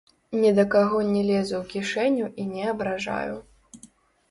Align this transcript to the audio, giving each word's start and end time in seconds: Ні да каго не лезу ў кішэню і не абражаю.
Ні 0.43 0.53
да 0.59 0.63
каго 0.75 1.01
не 1.09 1.21
лезу 1.27 1.53
ў 1.61 1.75
кішэню 1.75 2.33
і 2.43 2.49
не 2.57 2.67
абражаю. 2.75 3.39